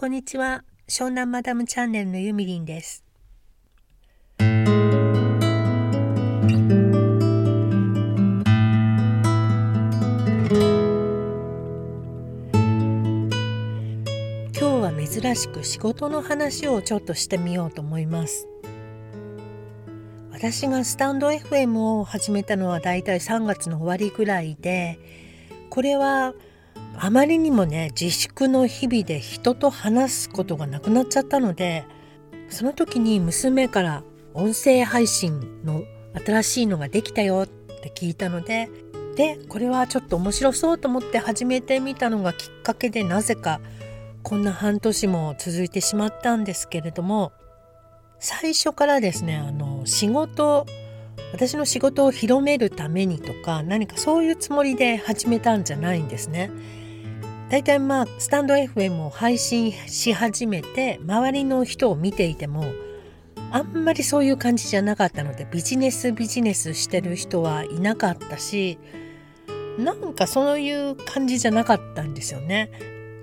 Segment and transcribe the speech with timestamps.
[0.00, 0.64] こんにちは。
[0.88, 3.04] 湘南マダムチャンネルのゆみりんです。
[4.38, 4.50] 今日
[14.64, 18.48] は珍しく仕事の話をちょっとしてみようと思います。
[20.32, 24.98] 私がスタンド FM を始めたのはだいたい3月の終わりぐらいで
[25.68, 26.32] これは
[26.96, 31.84] あまりにもね自粛の日々で人と話すことがなくなっちゃったので
[32.48, 34.02] その時に娘から
[34.34, 35.84] 音声配信の
[36.26, 38.68] 新しいのができたよって聞いたので
[39.16, 43.60] でこれはちょっと面白そうと思って始めてみたのがきっかけでなぜか
[44.22, 47.32] こんな半年も続いてしまったんですけれども
[48.18, 50.66] 最初からですねあの仕事
[51.32, 56.50] 私の仕事を広めるためにとか何かそういうつもりで始めたんじゃないんですね。
[57.50, 62.64] 大体まあスタンド FM を配信し始めて周りの人を見ていても
[63.50, 68.78] あんまりそういう感じじゃなかったのでビジネスビジネスしてる人はいなかったし
[69.78, 72.70] なんかそういう感じじゃなかったんですよね。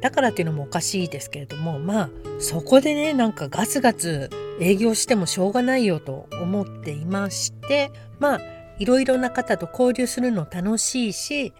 [0.00, 8.40] だからっていうのもおかしいですけれどもまあそこでねなんかガツガツ営業してもしょうがないよと思っていましてまあ
[8.78, 11.52] いろいろな方と交流するの楽しいし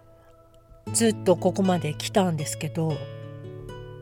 [0.93, 2.93] ずっとここまで来たんですけど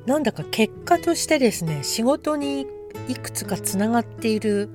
[0.05, 2.65] なんだか結果としてですね仕事に
[3.07, 4.69] いくつかつながっている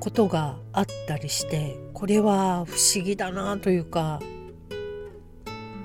[0.00, 4.20] ことがあったりしてこれは不思議だなというか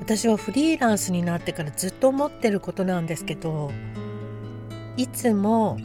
[0.04, 3.72] 私はフリーランスになってからずっと思ってることなんですけど
[4.98, 5.78] いつも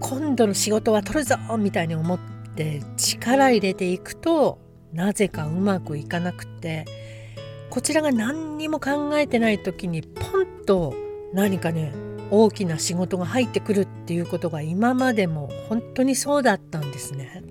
[0.00, 2.18] 今度の仕事は取るぞみたいに思っ
[2.56, 4.58] て力入れていくと
[4.92, 6.84] なぜかうまくいかなくて
[7.70, 10.92] こちらが何にも考えてない時にポンと
[11.32, 11.92] 何かね
[12.32, 17.44] 大きな仕事が入ってくるっていうことが今までも本当にそうだったんですね。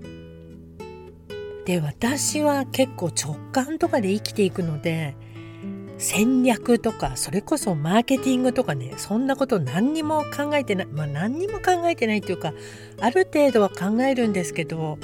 [1.66, 5.16] で私は結構直感とかで生きていくので
[6.04, 12.54] 戦略とかそれこそマーケティングとかねそんなこと何にも考えてないまあ何にも考えてないっていうか
[13.00, 15.00] ある程度は考えるんですけど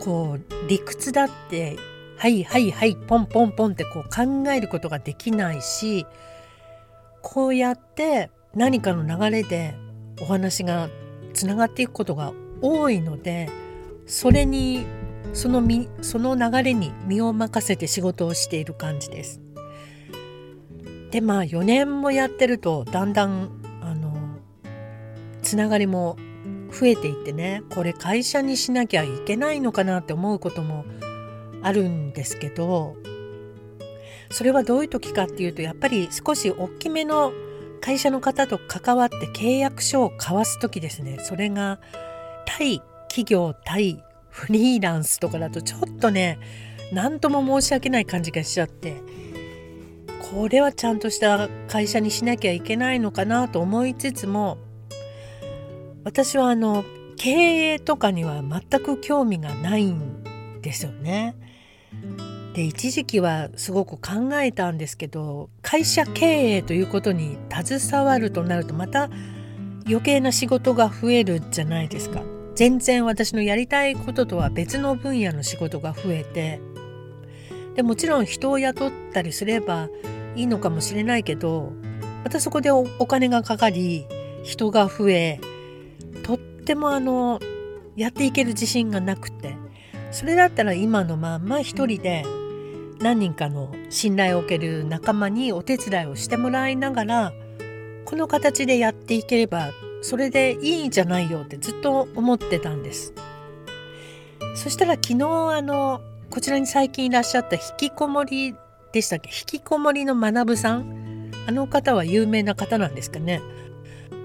[0.00, 1.76] こう理屈だって
[2.16, 6.06] はいはいはいポンポンポンってこう考えることができないし
[7.20, 9.74] こうやって何かの流れで
[10.22, 10.88] お話が
[11.34, 12.32] つながっていくことが
[12.62, 13.50] 多いので
[14.06, 14.86] それに
[15.34, 19.43] そのみその流れに身を任せて仕事をしている感じです。
[21.14, 23.48] でまあ4年もやってるとだんだん
[23.80, 24.16] あの
[25.42, 26.16] つながりも
[26.72, 30.84] 増えていってねこれ会社にしなきゃいけないのかなって思うことも
[31.62, 32.96] あるんですけど
[34.28, 37.32] それはどういう時かっていうとやっぱり少し大きめの
[37.80, 41.18] 会社の方と関わって契約書を交わす時ですね。
[41.20, 41.78] それが
[42.44, 46.40] 対企業対フリーランスとかだとちょっとね
[46.92, 48.96] 何とも申し訳ない感じがしちゃって。
[50.30, 54.56] これはちゃんとした会社にしなきゃいけないのかなと思いつつも
[56.02, 56.84] 私はあの
[57.16, 57.30] 経
[57.74, 61.36] 営とかには全く興味がないんですよね。
[62.54, 69.10] で一時期はすごく考えたんですけど会社経営ということに携わるとなるとまた
[69.86, 72.22] 余計な仕事が増えるじゃないですか。
[72.54, 76.60] 全然私のやりたいこととは別の分野の仕事が増えて
[77.74, 79.88] でもちろん人を雇ったりすれば
[80.36, 81.72] いいのかもしれないけど
[82.22, 84.06] またそこでお金がかかり
[84.42, 85.40] 人が増え
[86.22, 87.40] とってもあの
[87.96, 89.56] やっていける自信がなくて
[90.10, 92.24] それだったら今のまんま一人で
[93.00, 97.32] 何人かの信頼を受ける仲間にお手伝いをしてもらいながら
[98.04, 99.70] この形でやっていければ
[100.02, 103.14] それでいいんじゃないよってずっと思ってたんです。
[104.54, 105.24] そしたら昨日
[105.54, 108.54] あのこちらに最近いらっしゃった引きこもり
[108.94, 109.28] でしたっけ？
[109.28, 111.30] 引きこもりの学さん？
[111.48, 113.42] あの方は有名な方なんですかね？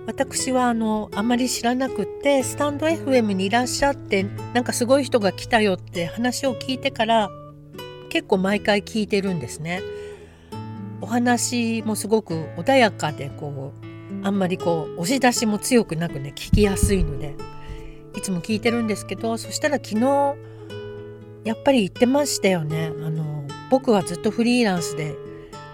[0.06, 7.30] 私はあのあまり知らなくってスタンド FM にいらっしゃってなんかすごい人が来たよって話を聞いてから
[8.10, 9.82] 結構毎回聞いてるんですね。
[11.02, 17.36] お話もすごく穏やかでこうあんまりこう押し出しも強くなくね聞きやすいので
[18.16, 20.36] いつも聞いてるんですけどそしたら昨日
[21.46, 22.88] やっぱり言ってましたよね。
[22.88, 23.39] あの
[23.70, 25.16] 僕はずっとフリーランスで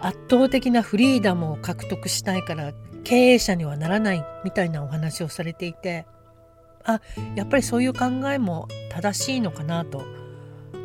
[0.01, 6.05] 圧倒的なフリーダムを獲得したいから経営者にはならないみたいなお話をされていて
[6.83, 7.01] あ
[7.35, 10.03] やっぱりそういう考えも正しいのかなと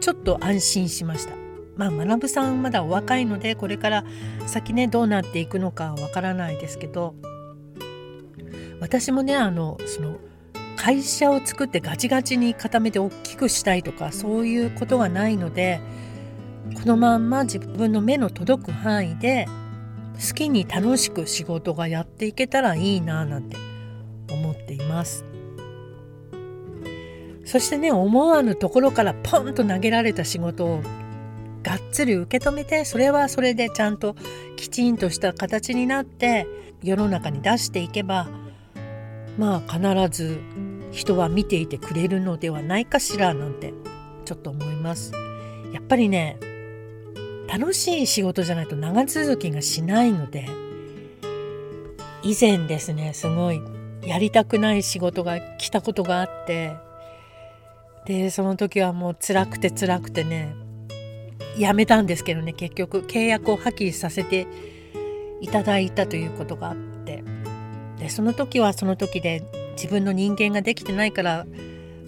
[0.00, 1.40] ちょっと安心しました。
[1.76, 4.04] まあ学さんまだお若いのでこれから
[4.46, 7.14] 先ねどうなっていくのかわからないですけど
[8.80, 10.16] 私もねあのその
[10.76, 15.80] 会社を作ってガチガチに固めて大きくしたいとかそういうことがないので
[16.74, 19.46] このまんま自分の目の届く範囲で
[20.14, 23.56] 好きに楽しく仕事がやっていけたらいいななんて
[24.30, 25.24] 思っています
[27.44, 30.82] そしてね思わぬところからポンと投げられた仕事を
[31.62, 34.14] がっつり受け止めてそれはそれでちゃんと
[34.56, 36.46] きちんとした形になって
[36.82, 38.28] 世の中に出していけば
[39.38, 40.40] まあ必ず
[40.92, 43.74] 人は見ていてくれるのではないかしらなんて
[44.24, 45.12] ちょっと思います。
[45.72, 46.36] やっぱりね
[47.50, 50.46] 楽しい仕事じゃないと長続きがしないので
[52.22, 53.60] 以前ですねすごい
[54.02, 56.76] やりたくない仕事が来たことがあって
[58.06, 60.54] でその時はもう辛くて辛くてね
[61.58, 64.46] 辞めたんですけどね結局契約を破棄させて
[65.40, 67.24] いただいたということがあって
[67.98, 69.42] でその時はその時で
[69.72, 71.46] 自分の人間ができてないから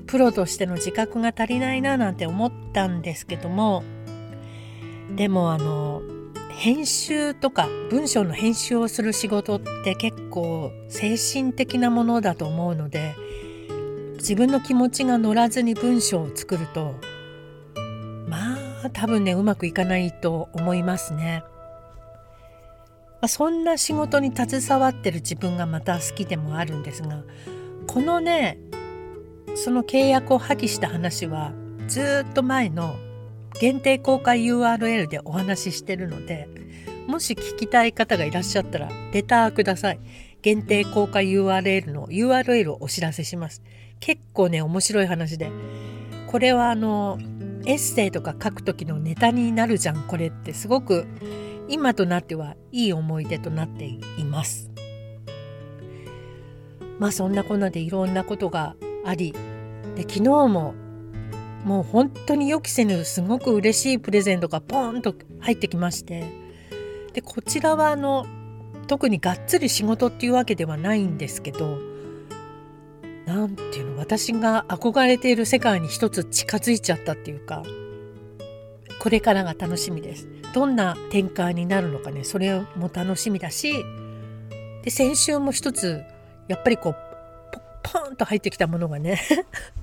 [0.06, 3.82] プロとしての自覚が足りないななんて思ったんですけども
[5.16, 6.02] でもあの
[6.50, 13.14] 編集とか文章の編集をする仕事って結構精神的なものだと思うので
[14.14, 16.94] 自分の気持ちが乗らずに文章を作ると
[18.28, 18.54] ま
[18.84, 21.44] あ多分ねうまくいかないと思いますね。
[23.20, 27.22] ま、そんな仕事に携わってる自分がまた好きでもあるんですが
[27.86, 28.58] このね
[29.54, 31.52] その契約を破棄した話は
[31.86, 32.96] ずっと前の
[33.60, 36.48] 限定公開 URL でお話ししてるので
[37.06, 40.00] もし聞きたい方がいらっしゃったらレターください。
[40.40, 43.62] 限定公開 URL の URL をお知らせします。
[44.00, 45.50] 結構ね面白い話で。
[46.26, 47.18] これはあの
[47.66, 50.52] エッセイとか書く時のネタになるじゃんこれって。
[50.54, 51.06] すごく
[51.68, 54.70] 今となってはいい思い出となっています。
[56.98, 59.32] まあそんなこんなでいろんなことがあり
[59.96, 60.74] で昨日も
[61.64, 66.24] もう本当に予期せぬすごく嬉しいプレゼントがポーンと入ってきまして
[67.12, 68.26] でこちらはあの
[68.88, 71.78] 特にがっつり仕事っていうわけではないんですけど
[73.26, 77.62] 何ていうの私が憧れている世界に一つ近づいちゃったっていうか
[78.98, 80.28] これからが楽しみです。
[80.52, 83.84] どんな展開になるのかねそれも楽しみだし
[84.84, 86.02] で先週も一つ
[86.48, 86.96] やっぱりこう
[87.82, 89.20] ポポンと入ってきたものがね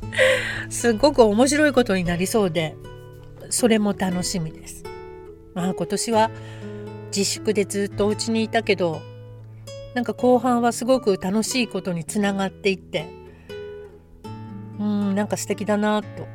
[0.69, 2.75] すごく面白いことになりそうで
[3.49, 4.83] それも楽しみです。
[5.53, 6.31] まあ今年は
[7.07, 9.01] 自粛でずっとお家にいたけど
[9.93, 13.07] なんか後半はすごく楽しいことにつながっていって
[14.79, 16.27] うんなんか素敵だなと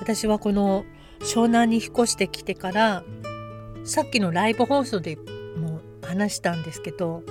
[0.00, 0.84] 私はこの
[1.20, 3.04] 湘南に引っ越してきてから
[3.84, 5.16] さっきのライブ放送で
[5.56, 7.22] も話したんですけど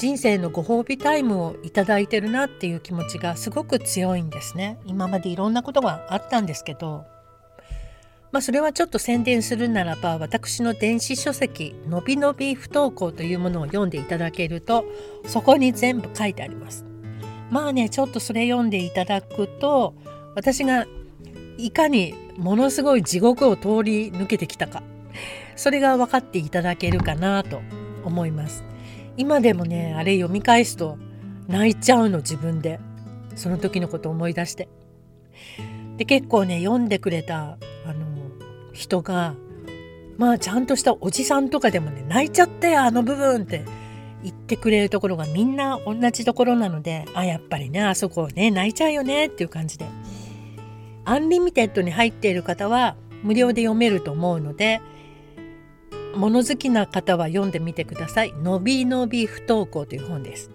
[0.00, 4.78] 人生のご褒美タイムをいただいてるなっていう気持ちがすごく強いんですね。
[4.86, 7.04] 今までいろんなことがあったんですけど。
[8.32, 14.86] まあそれはちょっと宣伝するならば私の電子書籍「のびのび不登校」というものを読んでいただけると
[15.26, 16.86] そこに全部書いてあります。
[17.50, 19.92] まあねちょっとそれ読んでいただくと
[20.34, 20.86] 私が
[21.58, 24.82] いかにものすごい地獄を通り抜けてきたか
[25.56, 27.60] それが分かっていただけるかなと
[28.02, 28.64] 思います。
[29.16, 30.98] 今でもねあれ読み返すと
[31.48, 32.80] 泣いちゃうの自分で。
[33.40, 34.68] その時のこと思い出して。
[35.96, 38.06] で結構ね読んでくれたあの
[38.72, 39.34] 人が
[40.16, 43.64] まあちゃんとしたおじさんとかでもね泣いちゃったよあの部分って
[44.22, 49.86] 言ってくれるところがみんな同じところなのであやっぱりねあそこね泣いちゃうよねっていう感じで。
[51.06, 54.80] アンリミテッドに入っている方は無料で読めると思うので
[56.16, 58.32] 物好きな方は読んでみてください。
[58.32, 60.50] のびのび不登校という本です。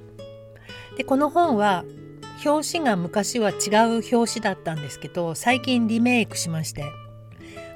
[0.97, 1.83] でこの本は
[2.45, 6.85] 表紙が昔は違う表紙だったんですけど最近リメイクしまして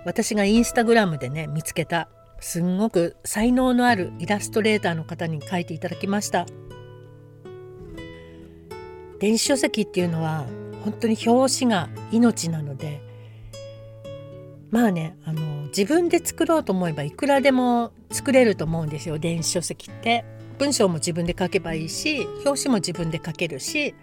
[0.06, 2.10] 私がインスタグラムでね見つけた
[2.40, 6.46] すんごく才能のあるイラストレーターの方に書いていただきました
[9.20, 10.46] 電子書籍っていうのは
[10.84, 13.02] 本当に表紙が命なので
[14.72, 20.26] まあねあの自分で作ろうと思えばいくらでも作れると思うんですよ電子書籍って。
[20.60, 23.96] 文章も自分で書けばいいし表紙も自分で書けるし、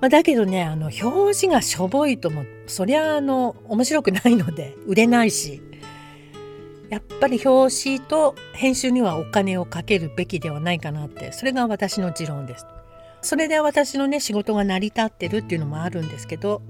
[0.00, 5.60] まあ、だけどねあの表紙がしょぼいともそりゃあの面白くないので売れないし。
[6.90, 12.66] やっぱり表紙と編集にはお金をかけるべきではないかなってそれが私の持論です。
[13.20, 16.62] それで私のね仕事が成り立ってるっていうのもあるんですけど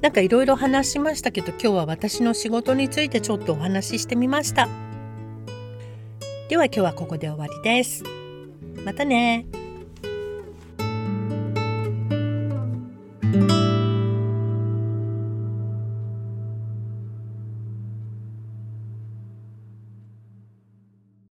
[0.00, 4.68] なんかいろいろ話しましたけど今日は私の仕事についてちょっとお話ししてみました
[6.48, 8.04] では今日はここで終わりです。
[8.84, 9.46] またね。